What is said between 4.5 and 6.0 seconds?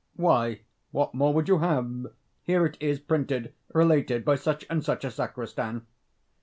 and such a sacristan.